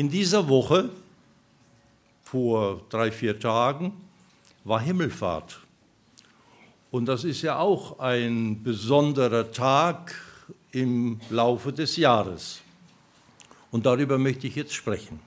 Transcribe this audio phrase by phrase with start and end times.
[0.00, 0.88] In dieser Woche,
[2.22, 3.92] vor drei, vier Tagen,
[4.64, 5.60] war Himmelfahrt.
[6.90, 10.14] Und das ist ja auch ein besonderer Tag
[10.72, 12.62] im Laufe des Jahres.
[13.70, 15.20] Und darüber möchte ich jetzt sprechen.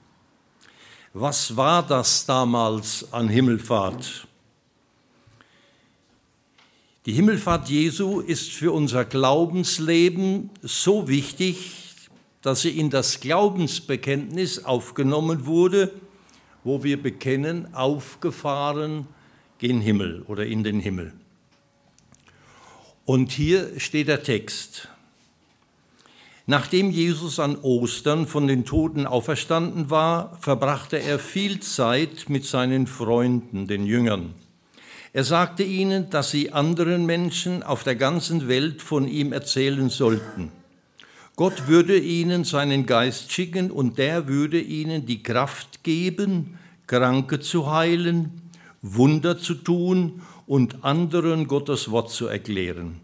[1.12, 4.26] Was war das damals an Himmelfahrt?
[7.06, 11.83] Die Himmelfahrt Jesu ist für unser Glaubensleben so wichtig,
[12.44, 15.90] dass sie in das Glaubensbekenntnis aufgenommen wurde,
[16.62, 19.06] wo wir bekennen, aufgefahren
[19.56, 21.14] gen Himmel oder in den Himmel.
[23.06, 24.88] Und hier steht der Text.
[26.44, 32.86] Nachdem Jesus an Ostern von den Toten auferstanden war, verbrachte er viel Zeit mit seinen
[32.86, 34.34] Freunden, den Jüngern.
[35.14, 40.52] Er sagte ihnen, dass sie anderen Menschen auf der ganzen Welt von ihm erzählen sollten.
[41.36, 47.72] Gott würde ihnen seinen Geist schicken und der würde ihnen die Kraft geben, Kranke zu
[47.72, 48.30] heilen,
[48.82, 53.00] Wunder zu tun und anderen Gottes Wort zu erklären.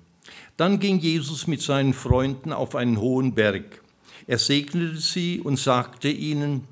[0.57, 3.83] Dann ging Jesus mit seinen Freunden auf einen hohen Berg.
[4.27, 6.69] Er segnete sie und sagte ihnen,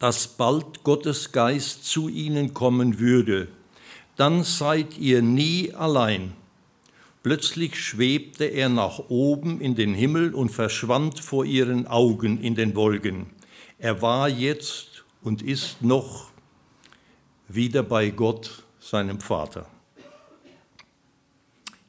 [0.00, 3.48] dass bald Gottes Geist zu ihnen kommen würde.
[4.16, 6.32] Dann seid ihr nie allein.
[7.28, 12.74] Plötzlich schwebte er nach oben in den Himmel und verschwand vor ihren Augen in den
[12.74, 13.26] Wolken.
[13.78, 16.30] Er war jetzt und ist noch
[17.46, 19.66] wieder bei Gott, seinem Vater.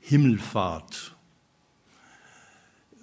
[0.02, 1.16] Himmelfahrt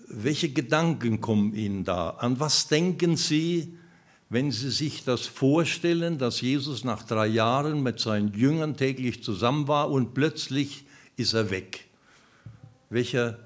[0.09, 2.11] welche Gedanken kommen Ihnen da?
[2.11, 3.79] An was denken Sie,
[4.29, 9.69] wenn Sie sich das vorstellen, dass Jesus nach drei Jahren mit seinen Jüngern täglich zusammen
[9.69, 10.85] war und plötzlich
[11.17, 11.86] ist er weg?
[12.89, 13.39] Welcher,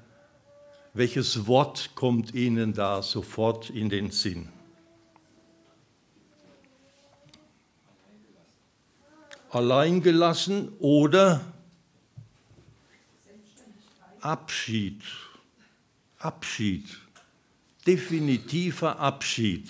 [0.93, 4.49] welches Wort kommt Ihnen da sofort in den Sinn?
[9.49, 11.41] Alleingelassen oder
[14.21, 15.01] Abschied.
[16.19, 16.85] Abschied,
[17.87, 19.67] definitiver Abschied.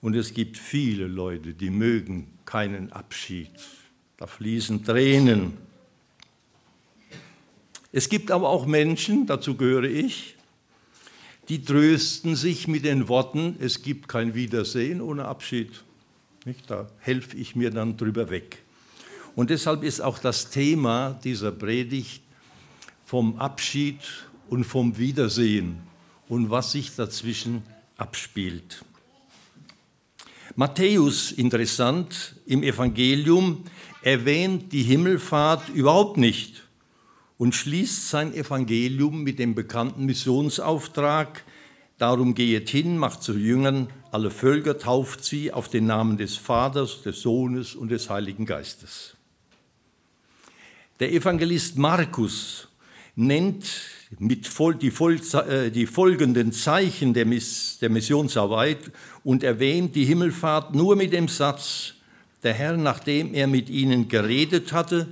[0.00, 3.50] Und es gibt viele Leute, die mögen keinen Abschied.
[4.16, 5.67] Da fließen Tränen.
[7.92, 10.36] Es gibt aber auch Menschen, dazu gehöre ich,
[11.48, 15.70] die trösten sich mit den Worten, es gibt kein Wiedersehen ohne Abschied.
[16.44, 16.70] Nicht?
[16.70, 18.62] Da helfe ich mir dann drüber weg.
[19.34, 22.22] Und deshalb ist auch das Thema dieser Predigt
[23.06, 24.00] vom Abschied
[24.50, 25.78] und vom Wiedersehen
[26.28, 27.62] und was sich dazwischen
[27.96, 28.84] abspielt.
[30.56, 33.64] Matthäus, interessant, im Evangelium
[34.02, 36.67] erwähnt die Himmelfahrt überhaupt nicht
[37.38, 41.44] und schließt sein Evangelium mit dem bekannten Missionsauftrag,
[41.96, 47.02] darum gehet hin, macht zu Jüngern alle Völker, tauft sie auf den Namen des Vaters,
[47.02, 49.16] des Sohnes und des Heiligen Geistes.
[51.00, 52.68] Der Evangelist Markus
[53.14, 53.64] nennt
[54.18, 58.90] mit voll, die, voll, äh, die, folgenden Zeichen der, Miss, der Missionsarbeit
[59.22, 61.94] und erwähnt die Himmelfahrt nur mit dem Satz,
[62.42, 65.08] der Herr, nachdem er mit ihnen geredet hatte,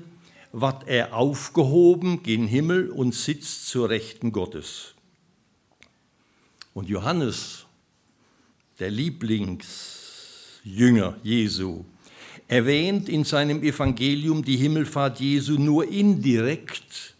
[0.60, 4.94] ward er aufgehoben gen Himmel und sitzt zur Rechten Gottes.
[6.72, 7.66] Und Johannes,
[8.78, 11.84] der Lieblingsjünger Jesu,
[12.48, 17.16] erwähnt in seinem Evangelium die Himmelfahrt Jesu nur indirekt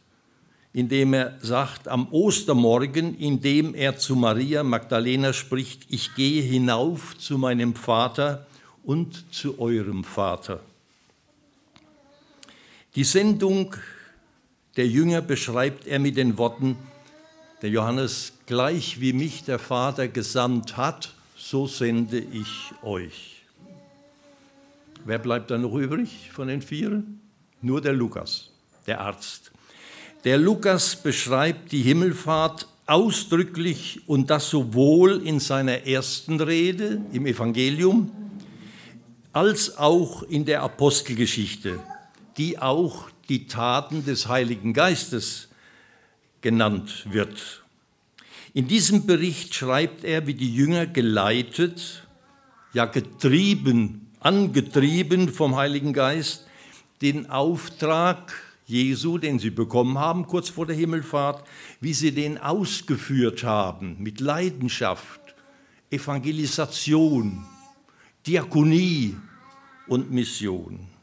[0.77, 7.39] indem er sagt, am Ostermorgen, indem er zu Maria Magdalena spricht, ich gehe hinauf zu
[7.39, 8.47] meinem Vater
[8.85, 10.61] und zu eurem Vater.
[12.97, 13.77] Die Sendung
[14.79, 16.79] der Jünger beschreibt er mit den Worten,
[17.61, 23.43] der Johannes, gleich wie mich der Vater gesandt hat, so sende ich euch.
[25.05, 27.21] Wer bleibt da noch übrig von den Vieren?
[27.61, 28.51] Nur der Lukas,
[28.87, 29.53] der Arzt.
[30.25, 38.11] Der Lukas beschreibt die Himmelfahrt ausdrücklich und das sowohl in seiner ersten Rede im Evangelium
[39.35, 41.79] als auch in der Apostelgeschichte,
[42.39, 45.49] die auch die Taten des Heiligen Geistes
[46.41, 47.65] genannt wird.
[48.55, 52.07] In diesem Bericht schreibt er, wie die Jünger geleitet,
[52.73, 56.47] ja getrieben, angetrieben vom Heiligen Geist,
[57.03, 58.33] den Auftrag
[58.67, 61.47] Jesu, den sie bekommen haben kurz vor der Himmelfahrt,
[61.81, 65.21] wie sie den ausgeführt haben mit Leidenschaft,
[65.91, 67.45] Evangelisation,
[68.27, 69.17] Diakonie
[69.87, 70.96] und Mission.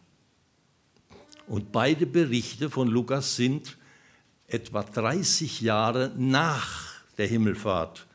[1.47, 3.77] Und beide Berichte von Lukas sind
[4.47, 8.07] etwa 30 Jahre nach der Himmelfahrt,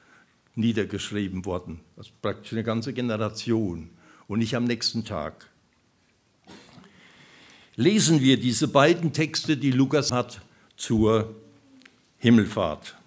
[0.54, 1.80] niedergeschrieben worden.
[1.96, 3.90] Das ist praktisch eine ganze Generation
[4.26, 5.48] und nicht am nächsten Tag.
[7.76, 10.40] Lesen wir diese beiden Texte, die Lukas hat
[10.76, 11.34] zur
[12.18, 12.97] Himmelfahrt.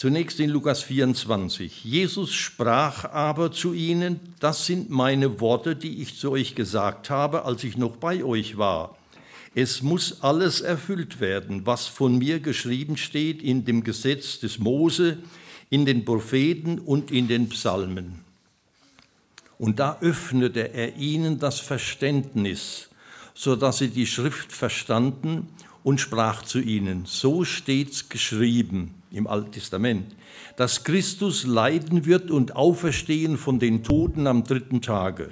[0.00, 1.84] Zunächst in Lukas 24.
[1.84, 7.44] Jesus sprach aber zu ihnen, das sind meine Worte, die ich zu euch gesagt habe,
[7.44, 8.96] als ich noch bei euch war.
[9.54, 15.18] Es muss alles erfüllt werden, was von mir geschrieben steht in dem Gesetz des Mose,
[15.68, 18.24] in den Propheten und in den Psalmen.
[19.58, 22.88] Und da öffnete er ihnen das Verständnis,
[23.34, 25.48] so dass sie die Schrift verstanden
[25.82, 30.14] und sprach zu ihnen, so steht's geschrieben im Alten Testament,
[30.56, 35.30] dass Christus leiden wird und auferstehen von den Toten am dritten Tage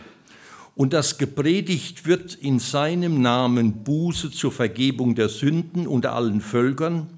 [0.79, 7.09] und dass gepredigt wird in seinem Namen Buße zur Vergebung der Sünden unter allen Völkern,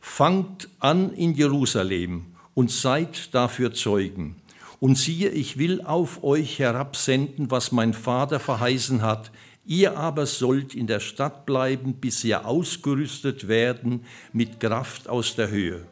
[0.00, 2.24] fangt an in Jerusalem
[2.54, 4.36] und seid dafür Zeugen.
[4.80, 9.30] Und siehe, ich will auf euch herabsenden, was mein Vater verheißen hat.
[9.64, 15.50] Ihr aber sollt in der Stadt bleiben, bis ihr ausgerüstet werden mit Kraft aus der
[15.50, 15.86] Höhe.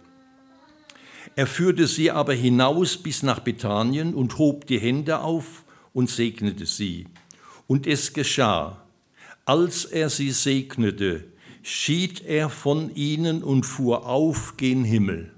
[1.37, 6.67] Er führte sie aber hinaus bis nach Bethanien und hob die Hände auf und segnete
[6.67, 7.07] sie.
[7.69, 8.85] Und es geschah,
[9.45, 11.25] als er sie segnete,
[11.63, 15.33] schied er von ihnen und fuhr auf gen Himmel.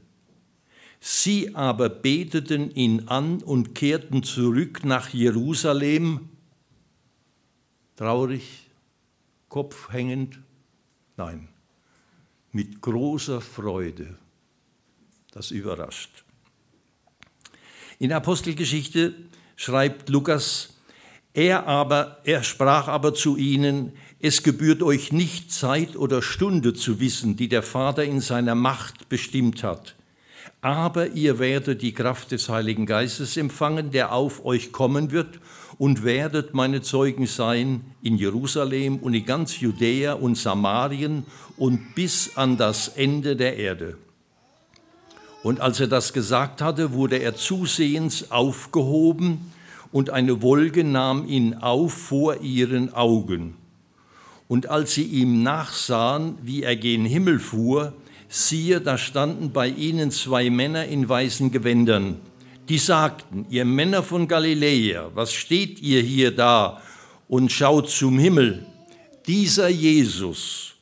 [1.00, 6.28] Sie aber beteten ihn an und kehrten zurück nach Jerusalem,
[8.02, 8.68] traurig,
[9.48, 10.40] Kopf hängend,
[11.16, 11.46] nein,
[12.50, 14.18] mit großer Freude.
[15.30, 16.24] Das überrascht.
[18.00, 19.14] In Apostelgeschichte
[19.54, 20.74] schreibt Lukas,
[21.32, 26.98] er aber, er sprach aber zu ihnen, es gebührt euch nicht Zeit oder Stunde zu
[26.98, 29.94] wissen, die der Vater in seiner Macht bestimmt hat
[30.62, 35.40] aber ihr werdet die Kraft des Heiligen Geistes empfangen, der auf euch kommen wird,
[35.76, 41.24] und werdet meine Zeugen sein in Jerusalem und in ganz Judäa und Samarien
[41.56, 43.96] und bis an das Ende der Erde.
[45.42, 49.52] Und als er das gesagt hatte, wurde er zusehends aufgehoben,
[49.90, 53.56] und eine Wolke nahm ihn auf vor ihren Augen.
[54.48, 57.92] Und als sie ihm nachsahen, wie er gen Himmel fuhr,
[58.32, 62.16] siehe, da standen bei ihnen zwei Männer in weißen Gewändern.
[62.70, 66.80] Die sagten, ihr Männer von Galiläa, was steht ihr hier da
[67.28, 68.64] und schaut zum Himmel?
[69.26, 70.76] Dieser Jesus,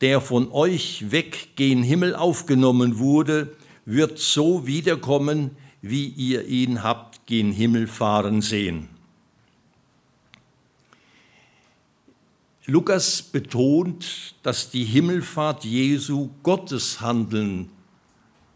[0.00, 5.50] der von euch weg gen Himmel aufgenommen wurde, wird so wiederkommen,
[5.82, 8.88] wie ihr ihn habt gen Himmel fahren sehen.
[12.70, 17.70] Lukas betont, dass die Himmelfahrt Jesu Gottes Handeln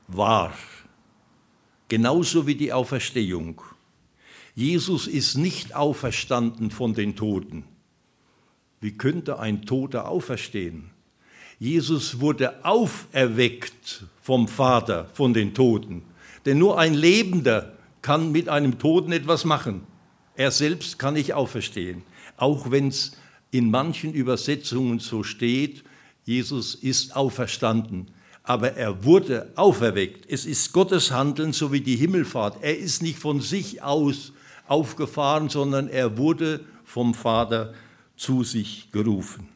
[0.06, 0.52] war,
[1.88, 3.62] genauso wie die Auferstehung.
[4.54, 7.64] Jesus ist nicht auferstanden von den Toten.
[8.82, 10.90] Wie könnte ein Toter auferstehen?
[11.58, 16.02] Jesus wurde auferweckt vom Vater von den Toten.
[16.44, 19.86] Denn nur ein Lebender kann mit einem Toten etwas machen.
[20.34, 22.02] Er selbst kann nicht auferstehen,
[22.36, 23.12] auch wenn es
[23.52, 25.84] in manchen Übersetzungen so steht,
[26.24, 28.10] Jesus ist auferstanden,
[28.42, 30.24] aber er wurde auferweckt.
[30.28, 32.58] Es ist Gottes Handeln, so wie die Himmelfahrt.
[32.62, 34.32] Er ist nicht von sich aus
[34.66, 37.74] aufgefahren, sondern er wurde vom Vater
[38.16, 39.48] zu sich gerufen.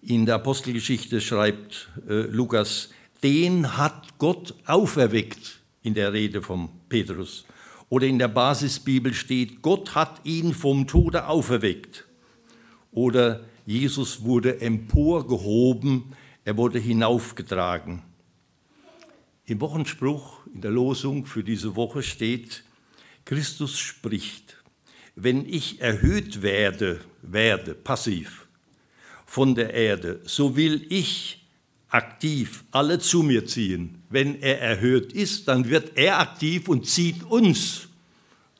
[0.00, 2.90] In der Apostelgeschichte schreibt äh, Lukas,
[3.22, 7.44] den hat Gott auferweckt in der Rede von Petrus.
[7.92, 12.06] Oder in der Basisbibel steht, Gott hat ihn vom Tode auferweckt.
[12.90, 16.04] Oder Jesus wurde emporgehoben,
[16.42, 18.00] er wurde hinaufgetragen.
[19.44, 22.64] Im Wochenspruch, in der Losung für diese Woche steht,
[23.26, 24.56] Christus spricht,
[25.14, 28.48] wenn ich erhöht werde, werde, passiv,
[29.26, 31.44] von der Erde, so will ich
[31.90, 34.01] aktiv alle zu mir ziehen.
[34.12, 37.88] Wenn er erhöht ist, dann wird er aktiv und zieht uns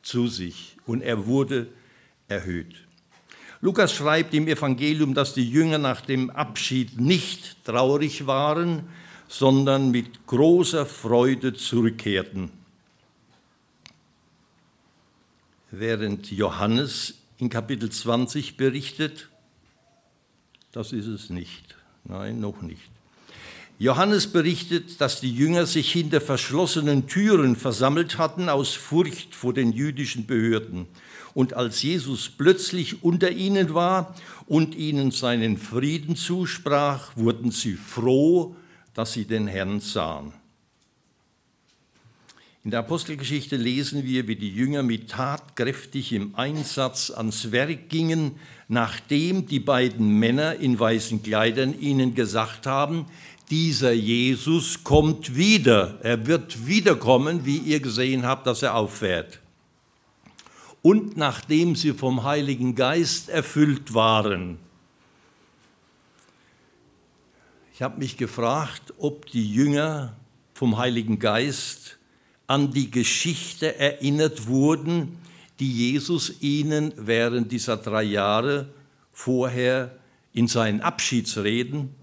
[0.01, 0.77] zu sich.
[0.87, 1.67] Und er wurde
[2.27, 2.73] erhöht.
[3.61, 8.89] Lukas schreibt im Evangelium, dass die Jünger nach dem Abschied nicht traurig waren,
[9.27, 12.49] sondern mit großer Freude zurückkehrten.
[15.69, 19.29] Während Johannes in Kapitel 20 berichtet,
[20.71, 21.75] das ist es nicht.
[22.05, 22.89] Nein, noch nicht.
[23.79, 29.73] Johannes berichtet, dass die Jünger sich hinter verschlossenen Türen versammelt hatten aus Furcht vor den
[29.73, 30.87] jüdischen Behörden.
[31.33, 34.15] Und als Jesus plötzlich unter ihnen war
[34.45, 38.55] und ihnen seinen Frieden zusprach, wurden sie froh,
[38.93, 40.33] dass sie den Herrn sahen.
[42.63, 48.35] In der Apostelgeschichte lesen wir, wie die Jünger mit tatkräftigem Einsatz ans Werk gingen,
[48.69, 53.07] nachdem die beiden Männer in weißen Kleidern ihnen gesagt haben,
[53.49, 59.39] dieser Jesus kommt wieder, er wird wiederkommen, wie ihr gesehen habt, dass er auffährt.
[60.81, 64.57] Und nachdem sie vom Heiligen Geist erfüllt waren,
[67.73, 70.15] ich habe mich gefragt, ob die Jünger
[70.53, 71.97] vom Heiligen Geist
[72.45, 75.17] an die Geschichte erinnert wurden,
[75.59, 78.69] die Jesus ihnen während dieser drei Jahre
[79.11, 79.97] vorher
[80.33, 81.95] in seinen Abschiedsreden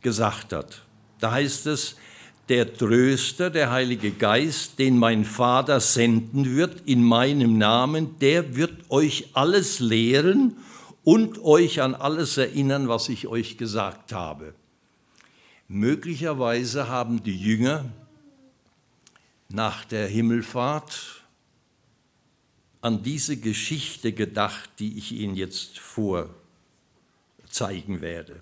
[0.00, 0.82] gesagt hat.
[1.20, 1.96] Da heißt es,
[2.48, 8.90] der Tröster, der Heilige Geist, den mein Vater senden wird in meinem Namen, der wird
[8.90, 10.56] euch alles lehren
[11.04, 14.54] und euch an alles erinnern, was ich euch gesagt habe.
[15.68, 17.84] Möglicherweise haben die Jünger
[19.50, 21.24] nach der Himmelfahrt
[22.80, 26.32] an diese Geschichte gedacht, die ich Ihnen jetzt vorzeigen
[28.00, 28.40] werde.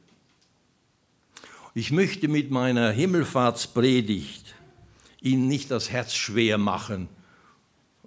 [1.79, 4.55] Ich möchte mit meiner Himmelfahrtspredigt
[5.21, 7.07] Ihnen nicht das Herz schwer machen,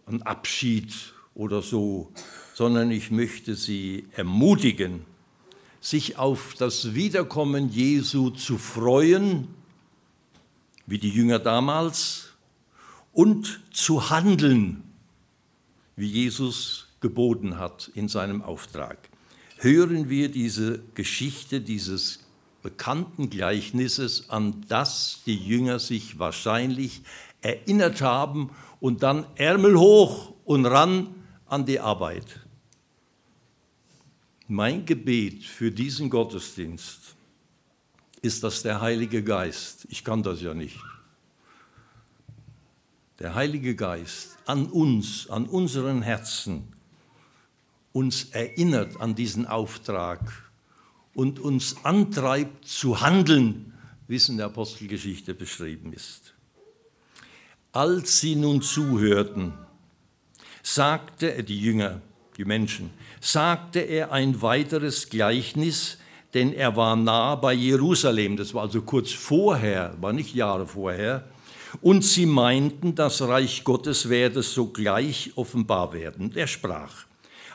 [0.08, 0.92] ein Abschied
[1.36, 2.12] oder so,
[2.56, 5.06] sondern ich möchte Sie ermutigen,
[5.82, 9.50] sich auf das Wiederkommen Jesu zu freuen,
[10.88, 12.34] wie die Jünger damals,
[13.14, 14.82] und zu handeln,
[15.96, 18.98] wie Jesus geboten hat in seinem Auftrag.
[19.58, 22.22] Hören wir diese Geschichte dieses
[22.62, 27.02] bekannten Gleichnisses, an das die Jünger sich wahrscheinlich
[27.42, 31.08] erinnert haben und dann Ärmel hoch und ran
[31.46, 32.42] an die Arbeit.
[34.48, 37.16] Mein Gebet für diesen Gottesdienst
[38.22, 40.80] ist, dass der Heilige Geist, ich kann das ja nicht,
[43.20, 46.74] der Heilige Geist an uns, an unseren Herzen,
[47.92, 50.49] uns erinnert an diesen Auftrag
[51.14, 53.74] und uns antreibt zu handeln,
[54.08, 56.34] wie es in der Apostelgeschichte beschrieben ist.
[57.72, 59.54] Als sie nun zuhörten,
[60.64, 62.02] sagte er, die Jünger,
[62.38, 62.90] die Menschen,
[63.22, 65.98] sagte er ein weiteres Gleichnis,
[66.34, 71.28] denn er war nah bei Jerusalem, das war also kurz vorher, war nicht Jahre vorher,
[71.82, 76.32] und sie meinten, das Reich Gottes werde sogleich offenbar werden.
[76.36, 77.06] Er sprach,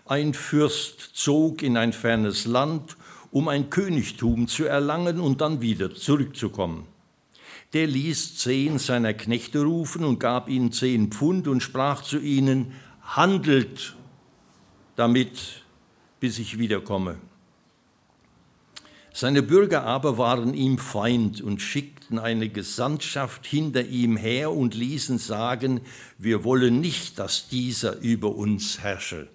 [0.06, 2.96] ein Fürst zog in ein fernes Land,
[3.34, 6.86] um ein Königtum zu erlangen und dann wieder zurückzukommen.
[7.72, 12.74] Der ließ zehn seiner Knechte rufen und gab ihnen zehn Pfund und sprach zu ihnen,
[13.02, 13.96] handelt
[14.94, 15.64] damit,
[16.20, 17.16] bis ich wiederkomme.
[19.12, 25.18] Seine Bürger aber waren ihm Feind und schickten eine Gesandtschaft hinter ihm her und ließen
[25.18, 25.80] sagen,
[26.18, 29.26] wir wollen nicht, dass dieser über uns herrsche.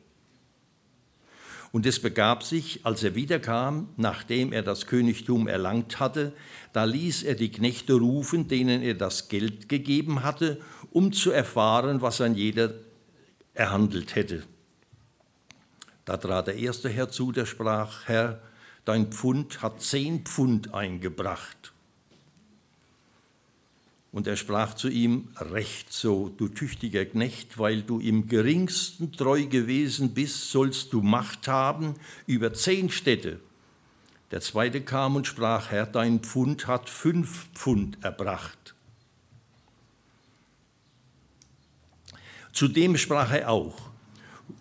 [1.72, 6.34] Und es begab sich, als er wiederkam, nachdem er das Königtum erlangt hatte,
[6.74, 10.60] da ließ er die Knechte rufen, denen er das Geld gegeben hatte,
[10.92, 12.74] um zu erfahren, was ein jeder
[13.54, 14.44] erhandelt hätte.
[16.06, 18.42] Da trat der erste herzu, der sprach, Herr,
[18.86, 21.74] dein Pfund hat zehn Pfund eingebracht.
[24.12, 29.46] Und er sprach zu ihm, Recht so, du tüchtiger Knecht, weil du im geringsten treu
[29.46, 31.94] gewesen bist, sollst du Macht haben
[32.26, 33.40] über zehn Städte.
[34.32, 38.76] Der zweite kam und sprach, Herr, dein Pfund hat fünf Pfund erbracht.
[42.52, 43.90] Zudem sprach er auch,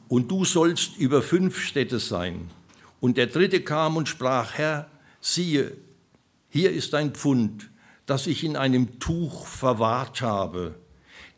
[0.08, 2.50] und du sollst über fünf Städte sein.
[3.00, 4.90] Und der dritte kam und sprach, Herr,
[5.20, 5.76] siehe,
[6.48, 7.68] hier ist ein Pfund,
[8.08, 10.74] das ich in einem Tuch verwahrt habe,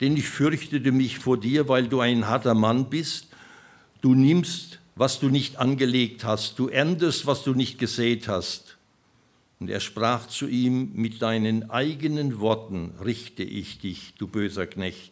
[0.00, 3.26] denn ich fürchtete mich vor dir, weil du ein harter Mann bist.
[4.00, 8.78] Du nimmst, was du nicht angelegt hast, du erntest, was du nicht gesät hast.
[9.58, 15.10] Und er sprach zu ihm, mit deinen eigenen Worten richte ich dich, du böser Knecht.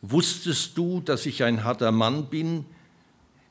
[0.00, 2.64] Wusstest du, dass ich ein harter Mann bin,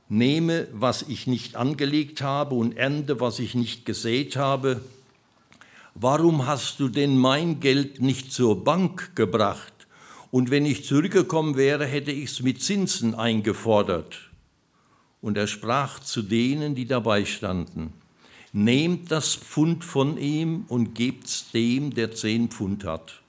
[0.09, 4.81] nehme, was ich nicht angelegt habe und ernte, was ich nicht gesät habe.
[5.99, 9.73] Warum hast du denn mein Geld nicht zur Bank gebracht?
[10.29, 14.29] Und wenn ich zurückgekommen wäre, hätte ich es mit Zinsen eingefordert.
[15.21, 17.93] Und er sprach zu denen, die dabei standen,
[18.53, 23.23] Nehmt das Pfund von ihm und gebt's dem, der zehn Pfund hat.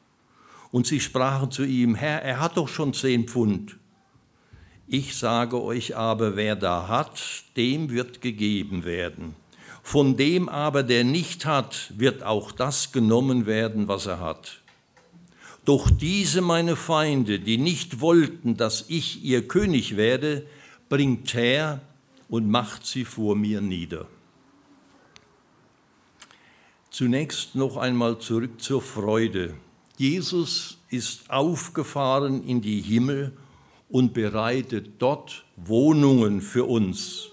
[0.71, 3.79] Und sie sprachen zu ihm, Herr, er hat doch schon zehn Pfund.
[4.87, 7.19] Ich sage euch aber, wer da hat,
[7.57, 9.37] dem wird gegeben werden.
[9.89, 14.61] Von dem aber, der nicht hat, wird auch das genommen werden, was er hat.
[15.65, 20.47] Doch diese meine Feinde, die nicht wollten, dass ich ihr König werde,
[20.91, 21.81] bringt her
[22.29, 24.07] und macht sie vor mir nieder.
[26.91, 29.55] Zunächst noch einmal zurück zur Freude.
[29.97, 33.33] Jesus ist aufgefahren in die Himmel
[33.89, 37.31] und bereitet dort Wohnungen für uns.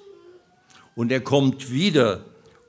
[0.95, 2.23] Und er kommt wieder,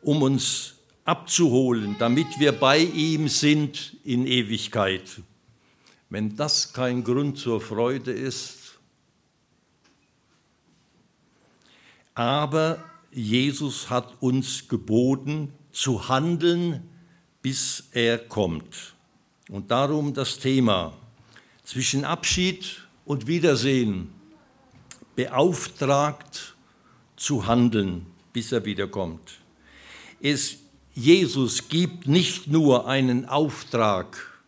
[0.07, 5.21] um uns abzuholen, damit wir bei ihm sind in Ewigkeit.
[6.11, 8.79] Wenn das kein Grund zur Freude ist,
[12.15, 16.89] aber Jesus hat uns geboten zu handeln,
[17.43, 18.95] bis er kommt.
[19.51, 20.97] Und darum das Thema
[21.65, 24.13] zwischen Abschied und Wiedersehen,
[25.17, 26.55] beauftragt
[27.17, 29.41] zu handeln, bis er wiederkommt.
[30.29, 30.57] Es,
[30.93, 34.43] Jesus gibt nicht nur einen Auftrag,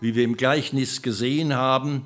[0.00, 2.02] wie wir im Gleichnis gesehen haben,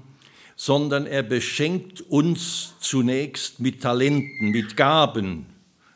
[0.57, 5.45] sondern er beschenkt uns zunächst mit Talenten, mit Gaben,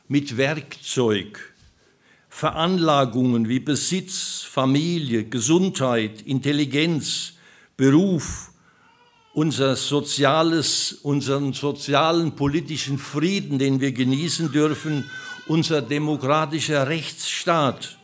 [0.08, 1.54] mit Werkzeug,
[2.28, 7.32] Veranlagungen wie Besitz, Familie, Gesundheit, Intelligenz,
[7.78, 8.50] Beruf,
[9.32, 15.06] unser soziales, unseren sozialen politischen Frieden, den wir genießen dürfen,
[15.50, 17.98] unser demokratischer Rechtsstaat,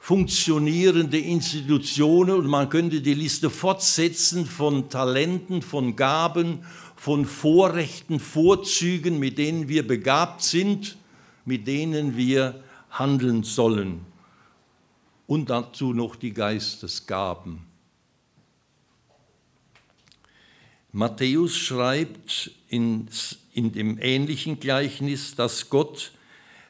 [0.00, 6.64] funktionierende Institutionen und man könnte die Liste fortsetzen von Talenten, von Gaben,
[6.96, 10.96] von Vorrechten, Vorzügen, mit denen wir begabt sind,
[11.44, 14.06] mit denen wir handeln sollen.
[15.26, 17.58] Und dazu noch die Geistesgaben.
[20.92, 23.06] Matthäus schreibt in,
[23.52, 26.12] in dem ähnlichen Gleichnis, dass Gott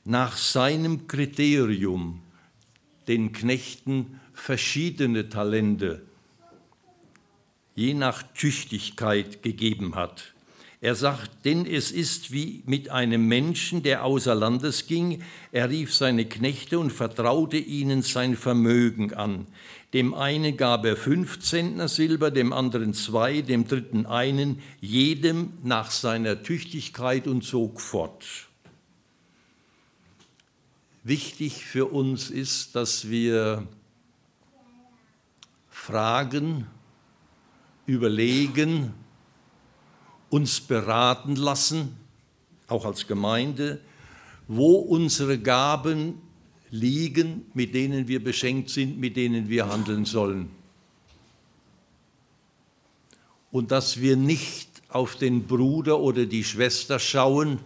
[0.04, 2.22] nach seinem Kriterium
[3.08, 6.02] den Knechten verschiedene Talente
[7.80, 10.34] je nach Tüchtigkeit gegeben hat.
[10.82, 15.22] Er sagt, denn es ist wie mit einem Menschen, der außer Landes ging.
[15.50, 19.46] Er rief seine Knechte und vertraute ihnen sein Vermögen an.
[19.92, 25.90] Dem einen gab er fünf Zentner Silber, dem anderen zwei, dem dritten einen, jedem nach
[25.90, 28.49] seiner Tüchtigkeit und zog fort.
[31.02, 33.66] Wichtig für uns ist, dass wir
[35.70, 36.66] fragen,
[37.86, 38.92] überlegen,
[40.28, 41.96] uns beraten lassen,
[42.68, 43.80] auch als Gemeinde,
[44.46, 46.20] wo unsere Gaben
[46.70, 50.50] liegen, mit denen wir beschenkt sind, mit denen wir handeln sollen.
[53.50, 57.58] Und dass wir nicht auf den Bruder oder die Schwester schauen,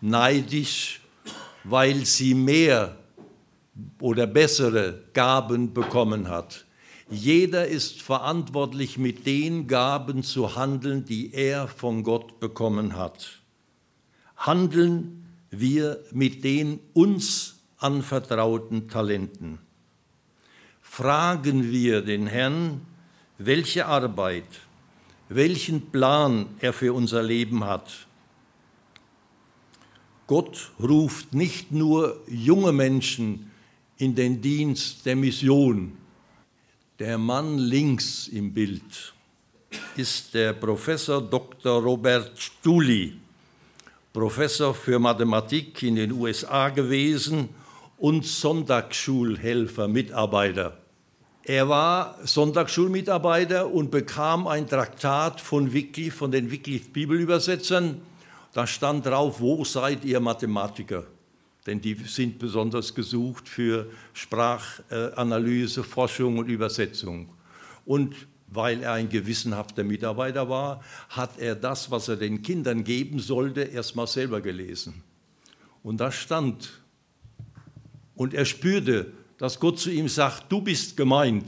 [0.00, 1.02] neidisch,
[1.64, 2.96] weil sie mehr
[4.00, 6.64] oder bessere Gaben bekommen hat.
[7.10, 13.40] Jeder ist verantwortlich, mit den Gaben zu handeln, die er von Gott bekommen hat.
[14.36, 19.58] Handeln wir mit den uns anvertrauten Talenten.
[20.82, 22.82] Fragen wir den Herrn,
[23.38, 24.44] welche Arbeit,
[25.28, 28.07] welchen Plan er für unser Leben hat.
[30.28, 33.50] Gott ruft nicht nur junge Menschen
[33.96, 35.92] in den Dienst der Mission,
[37.00, 39.14] der Mann links im Bild
[39.96, 41.82] ist der Professor Dr.
[41.82, 43.14] Robert Stuli,
[44.12, 47.48] Professor für Mathematik in den USA gewesen
[47.96, 50.78] und Sonntagsschulhelfer, Mitarbeiter.
[51.42, 58.02] Er war Sonntagsschulmitarbeiter und bekam ein Traktat von Wycliffe, von den Wycliffe Bibelübersetzern.
[58.52, 61.04] Da stand drauf, wo seid ihr Mathematiker?
[61.68, 67.28] denn die sind besonders gesucht für Sprachanalyse, Forschung und Übersetzung.
[67.84, 73.18] Und weil er ein gewissenhafter Mitarbeiter war, hat er das, was er den Kindern geben
[73.18, 75.02] sollte, erstmal selber gelesen.
[75.82, 76.80] Und da stand,
[78.14, 81.44] und er spürte, dass Gott zu ihm sagt, du bist gemeint,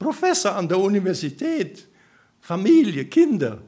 [0.00, 1.86] Professor an der Universität,
[2.40, 3.62] Familie, Kinder.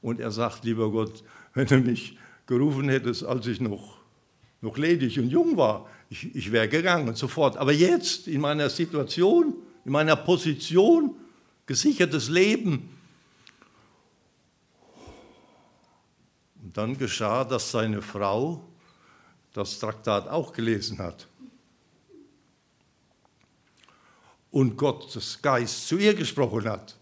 [0.00, 1.22] Und er sagt, lieber Gott,
[1.54, 3.98] wenn du mich gerufen hättest, als ich noch
[4.60, 7.56] noch ledig und jung war, ich, ich wäre gegangen sofort.
[7.56, 11.14] Aber jetzt in meiner Situation, in meiner Position,
[11.66, 12.96] gesichertes Leben.
[16.62, 18.64] Und dann geschah, dass seine Frau
[19.52, 21.28] das Traktat auch gelesen hat.
[24.50, 26.97] Und Gottes Geist zu ihr gesprochen hat.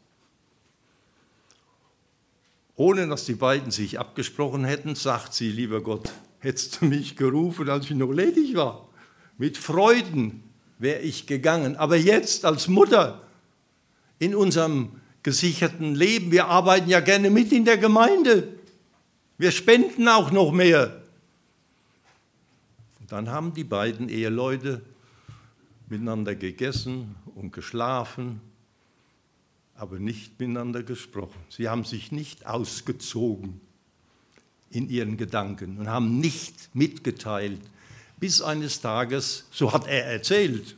[2.77, 7.69] Ohne dass die beiden sich abgesprochen hätten, sagt sie, lieber Gott, hättest du mich gerufen,
[7.71, 8.89] als ich noch ledig war.
[9.39, 10.45] Mit Freuden
[10.79, 11.77] wäre ich gegangen.
[11.77, 13.23] Aber jetzt als Mutter
[14.19, 14.91] in unserem
[15.23, 16.31] gesicherten Leben.
[16.31, 18.47] Wir arbeiten ja gerne mit in der Gemeinde.
[19.39, 21.03] Wir spenden auch noch mehr.
[23.01, 24.83] Und dann haben die beiden Eheleute
[25.89, 28.41] miteinander gegessen und geschlafen,
[29.77, 31.39] aber nicht miteinander gesprochen.
[31.49, 33.61] Sie haben sich nicht ausgezogen
[34.71, 37.61] in ihren Gedanken und haben nicht mitgeteilt,
[38.19, 40.77] bis eines Tages, so hat er erzählt,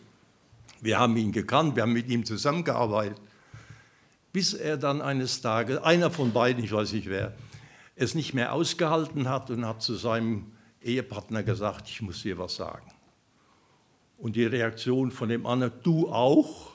[0.80, 3.20] wir haben ihn gekannt, wir haben mit ihm zusammengearbeitet,
[4.32, 7.34] bis er dann eines Tages, einer von beiden, ich weiß nicht wer,
[7.96, 12.56] es nicht mehr ausgehalten hat und hat zu seinem Ehepartner gesagt, ich muss dir was
[12.56, 12.87] sagen.
[14.18, 16.67] Und die Reaktion von dem anderen, du auch?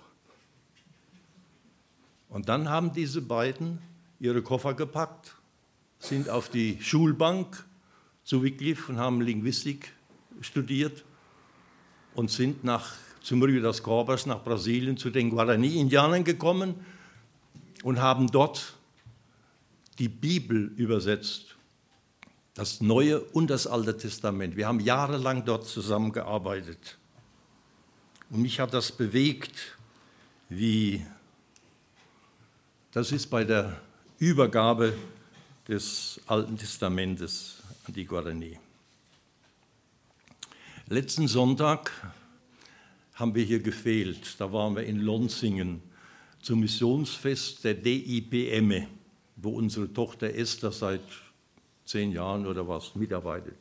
[2.33, 3.77] Und dann haben diese beiden
[4.19, 5.35] ihre Koffer gepackt,
[5.99, 7.63] sind auf die Schulbank
[8.23, 9.93] zu Wycliffe und haben Linguistik
[10.41, 11.05] studiert
[12.15, 16.83] und sind nach, zum Rio das Corbas nach Brasilien zu den Guarani-Indianern gekommen
[17.83, 18.77] und haben dort
[19.99, 21.55] die Bibel übersetzt,
[22.55, 24.55] das Neue und das Alte Testament.
[24.55, 26.97] Wir haben jahrelang dort zusammengearbeitet.
[28.31, 29.77] Und mich hat das bewegt,
[30.49, 31.05] wie
[32.93, 33.81] das ist bei der
[34.19, 34.93] Übergabe
[35.67, 38.59] des Alten Testamentes an die Guarani.
[40.87, 41.91] Letzten Sonntag
[43.15, 44.35] haben wir hier gefehlt.
[44.39, 45.81] Da waren wir in Lonsingen
[46.41, 48.85] zum Missionsfest der DIPM,
[49.37, 51.01] wo unsere Tochter Esther seit
[51.85, 53.57] zehn Jahren oder was mitarbeitet.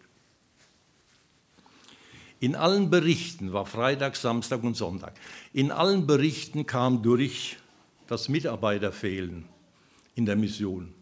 [2.38, 5.14] In allen Berichten, war Freitag, Samstag und Sonntag,
[5.55, 7.57] in allen Berichten kam durch
[8.12, 9.46] das Mitarbeiterfehlen
[10.14, 10.92] in der Mission.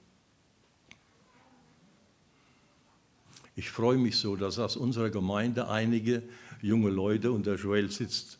[3.56, 6.22] Ich freue mich so, dass aus unserer Gemeinde einige
[6.62, 8.38] junge Leute, und der Joel sitzt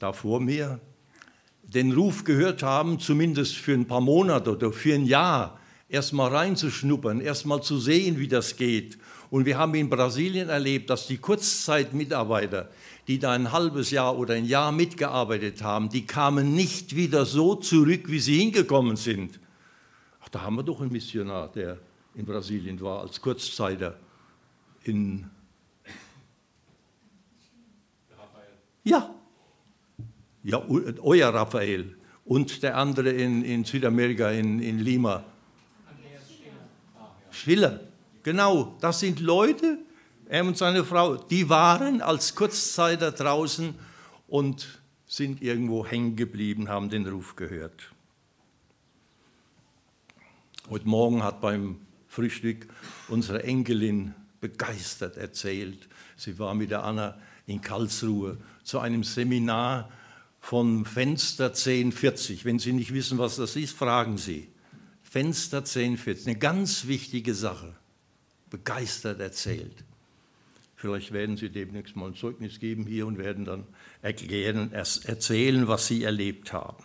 [0.00, 0.80] da vor mir,
[1.62, 6.28] den Ruf gehört haben, zumindest für ein paar Monate oder für ein Jahr, erst mal
[6.28, 8.98] reinzuschnuppern, erst mal zu sehen, wie das geht.
[9.30, 12.68] Und wir haben in Brasilien erlebt, dass die Kurzzeitmitarbeiter,
[13.06, 17.54] die da ein halbes Jahr oder ein Jahr mitgearbeitet haben, die kamen nicht wieder so
[17.54, 19.38] zurück, wie sie hingekommen sind.
[20.20, 21.78] Ach, da haben wir doch einen Missionar, der
[22.14, 23.96] in Brasilien war, als Kurzzeiter
[24.84, 25.30] in.
[28.82, 29.14] Ja,
[30.42, 30.62] ja,
[31.02, 35.22] euer Raphael und der andere in, in Südamerika, in, in Lima.
[37.30, 37.80] Schiller,
[38.22, 39.78] genau, das sind Leute,
[40.28, 43.74] er und seine Frau, die waren als Kurzzeiter draußen
[44.28, 47.90] und sind irgendwo hängen geblieben, haben den Ruf gehört.
[50.68, 52.68] Heute Morgen hat beim Frühstück
[53.08, 55.88] unsere Enkelin begeistert erzählt.
[56.16, 59.90] Sie war mit der Anna in Karlsruhe zu einem Seminar
[60.38, 62.44] von Fenster 1040.
[62.44, 64.48] Wenn Sie nicht wissen, was das ist, fragen Sie.
[65.02, 67.74] Fenster 1040, eine ganz wichtige Sache.
[68.50, 69.84] Begeistert erzählt.
[70.76, 73.64] Vielleicht werden Sie demnächst mal ein Zeugnis geben hier und werden dann
[74.02, 76.82] erklären, erzählen, was Sie erlebt haben.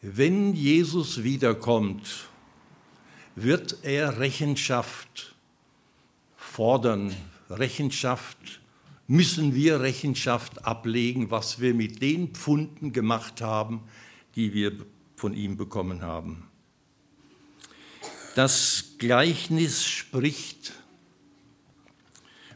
[0.00, 2.28] Wenn Jesus wiederkommt,
[3.36, 5.36] wird er Rechenschaft
[6.36, 7.14] fordern,
[7.48, 8.60] Rechenschaft
[9.06, 13.82] müssen wir Rechenschaft ablegen, was wir mit den Pfunden gemacht haben,
[14.34, 14.72] die wir
[15.14, 16.48] von ihm bekommen haben.
[18.34, 20.74] Das Gleichnis spricht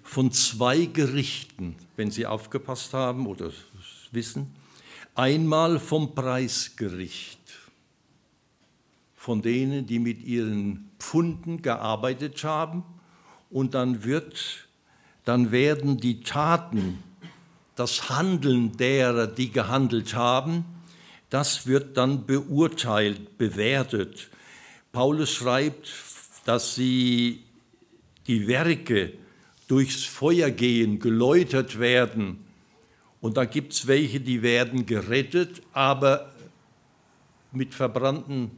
[0.05, 3.51] von zwei Gerichten, wenn Sie aufgepasst haben oder
[4.13, 4.55] wissen.
[5.17, 7.41] Einmal vom Preisgericht,
[9.17, 12.85] von denen, die mit ihren Pfunden gearbeitet haben,
[13.51, 14.69] und dann wird
[15.25, 17.03] dann werden die Taten,
[17.75, 20.65] das Handeln derer, die gehandelt haben,
[21.29, 24.31] das wird dann beurteilt, bewertet.
[24.93, 25.89] Paulus schreibt,
[26.47, 27.43] dass sie
[28.29, 29.13] die Werke
[29.67, 32.45] durchs Feuer gehen, geläutert werden.
[33.21, 36.33] Und da gibt es welche, die werden gerettet, aber
[37.51, 38.53] mit, verbrannten,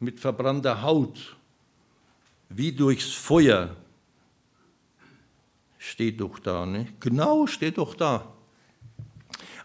[0.00, 1.36] mit verbrannter Haut,
[2.48, 3.76] wie durchs Feuer.
[5.76, 6.86] Steht doch da, ne?
[7.00, 8.32] Genau, steht doch da.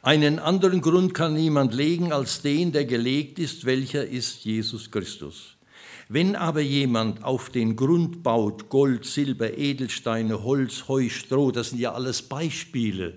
[0.01, 5.55] Einen anderen Grund kann niemand legen als den, der gelegt ist, welcher ist Jesus Christus.
[6.11, 11.79] Wenn aber jemand auf den Grund baut, Gold, Silber, Edelsteine, Holz, Heu, Stroh, das sind
[11.79, 13.15] ja alles Beispiele,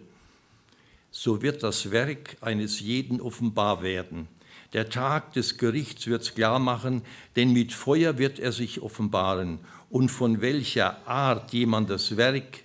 [1.11, 4.29] so wird das Werk eines jeden offenbar werden.
[4.75, 7.01] Der Tag des Gerichts wird es klar machen,
[7.35, 9.61] denn mit Feuer wird er sich offenbaren.
[9.89, 12.61] Und von welcher Art jemand das Werk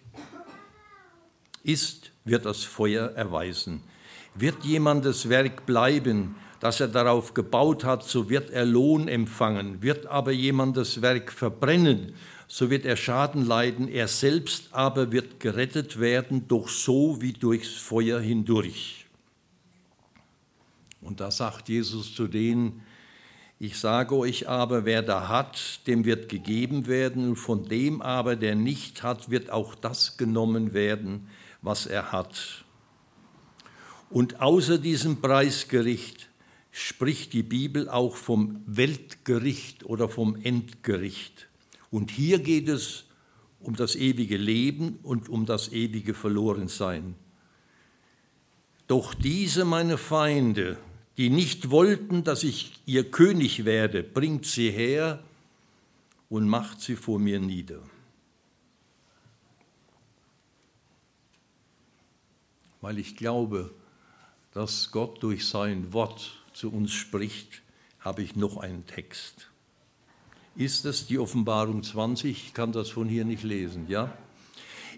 [1.64, 3.82] ist, wird das Feuer erweisen.
[4.36, 9.82] Wird jemandes Werk bleiben, das er darauf gebaut hat, so wird er Lohn empfangen.
[9.82, 12.14] Wird aber jemandes Werk verbrennen,
[12.48, 13.88] so wird er Schaden leiden.
[13.88, 19.06] Er selbst aber wird gerettet werden, doch so wie durchs Feuer hindurch.
[21.02, 22.82] Und da sagt Jesus zu denen,
[23.60, 28.36] ich sage euch aber, wer da hat, dem wird gegeben werden, und von dem aber,
[28.36, 31.28] der nicht hat, wird auch das genommen werden,
[31.64, 32.66] was er hat.
[34.10, 36.30] Und außer diesem Preisgericht
[36.78, 41.48] spricht die Bibel auch vom Weltgericht oder vom Endgericht.
[41.90, 43.06] Und hier geht es
[43.60, 47.16] um das ewige Leben und um das ewige Verlorensein.
[48.86, 50.78] Doch diese meine Feinde,
[51.18, 55.24] die nicht wollten, dass ich ihr König werde, bringt sie her
[56.30, 57.82] und macht sie vor mir nieder.
[62.82, 63.74] Weil ich glaube,
[64.54, 67.62] dass Gott durch sein Wort zu uns spricht,
[68.00, 69.50] habe ich noch einen Text.
[70.56, 72.48] Ist es die Offenbarung 20?
[72.48, 74.12] Ich kann das von hier nicht lesen, ja?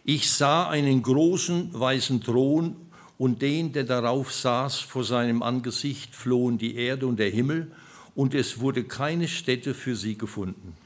[0.06, 2.78] Ich sah einen großen weißen Thron
[3.18, 7.74] und den, der darauf saß, vor seinem Angesicht flohen die Erde und der Himmel,
[8.16, 10.78] und es wurde keine Stätte für sie gefunden.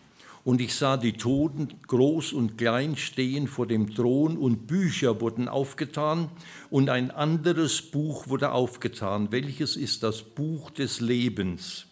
[0.44, 5.48] Und ich sah die Toten, groß und klein, stehen vor dem Thron, und Bücher wurden
[5.48, 6.30] aufgetan,
[6.70, 11.86] und ein anderes Buch wurde aufgetan, welches ist das Buch des Lebens.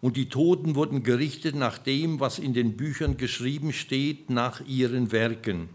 [0.00, 5.12] Und die Toten wurden gerichtet nach dem, was in den Büchern geschrieben steht, nach ihren
[5.12, 5.68] Werken.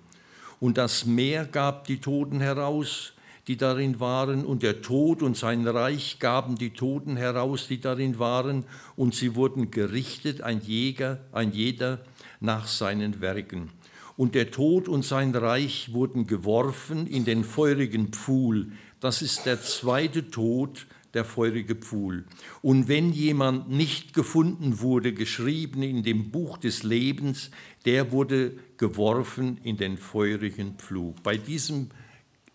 [0.59, 3.13] Und das Meer gab die Toten heraus,
[3.47, 8.19] die darin waren, und der Tod und sein Reich gaben die Toten heraus, die darin
[8.19, 11.99] waren, und sie wurden gerichtet, ein Jäger, ein jeder
[12.39, 13.69] nach seinen Werken.
[14.15, 18.71] Und der Tod und sein Reich wurden geworfen in den feurigen Pfuhl.
[18.99, 22.25] Das ist der zweite Tod, der feurige Pfuhl.
[22.61, 27.51] Und wenn jemand nicht gefunden wurde, geschrieben in dem Buch des Lebens,
[27.85, 31.21] der wurde geworfen in den feurigen Pflug.
[31.23, 31.89] Bei diesem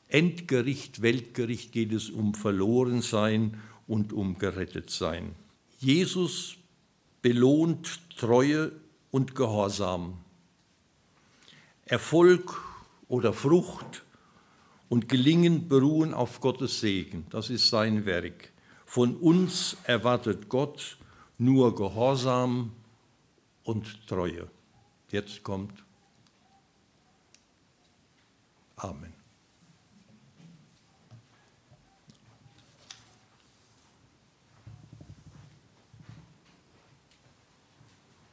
[0.09, 5.35] Endgericht, Weltgericht geht es um Verlorensein und um Gerettetsein.
[5.79, 6.57] Jesus
[7.23, 8.73] belohnt Treue
[9.11, 10.19] und Gehorsam.
[11.85, 12.61] Erfolg
[13.09, 14.05] oder Frucht
[14.89, 17.27] und Gelingen beruhen auf Gottes Segen.
[17.31, 18.53] Das ist sein Werk.
[18.87, 20.99] Von uns erwartet Gott
[21.37, 22.73] nur Gehorsam
[23.65, 24.49] und Treue.
[25.11, 25.85] Jetzt kommt
[28.77, 29.18] Amen.